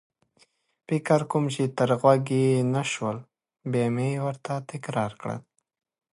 فکر 0.87 1.19
کوم 1.31 1.45
چې 1.53 1.63
تر 1.77 1.89
غوږ 1.99 2.25
يې 2.39 2.49
نه 2.73 2.83
شول، 2.91 3.17
بیا 3.71 3.85
مې 3.95 4.09
ورته 4.25 4.53
تکرار 4.69 5.11
کړل. 5.21 5.39